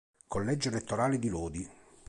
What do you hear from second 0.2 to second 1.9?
Collegio elettorale di Lodi